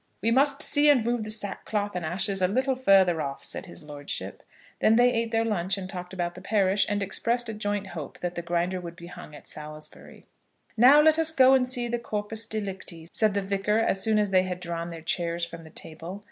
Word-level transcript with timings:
"We 0.19 0.31
must 0.31 0.63
see 0.63 0.89
and 0.89 1.05
move 1.05 1.23
the 1.23 1.29
sackcloth 1.29 1.95
and 1.95 2.03
ashes 2.03 2.41
a 2.41 2.47
little 2.47 2.75
further 2.75 3.21
off," 3.21 3.45
said 3.45 3.67
his 3.67 3.83
lordship. 3.83 4.41
Then 4.79 4.95
they 4.95 5.13
ate 5.13 5.29
their 5.29 5.45
lunch, 5.45 5.77
and 5.77 5.87
talked 5.87 6.11
about 6.11 6.33
the 6.33 6.41
parish, 6.41 6.87
and 6.89 7.03
expressed 7.03 7.49
a 7.49 7.53
joint 7.53 7.89
hope 7.89 8.17
that 8.21 8.33
the 8.33 8.41
Grinder 8.41 8.81
would 8.81 8.95
be 8.95 9.05
hung 9.05 9.35
at 9.35 9.45
Salisbury. 9.45 10.25
"Now 10.75 11.01
let 11.03 11.19
us 11.19 11.31
go 11.31 11.53
and 11.53 11.67
see 11.67 11.87
the 11.87 11.99
corpus 11.99 12.47
delicti," 12.47 13.09
said 13.11 13.35
the 13.35 13.43
Vicar 13.43 13.77
as 13.77 14.01
soon 14.01 14.17
as 14.17 14.31
they 14.31 14.41
had 14.41 14.59
drawn 14.59 14.89
their 14.89 15.03
chairs 15.03 15.45
from 15.45 15.63
the 15.65 15.69
table. 15.69 16.19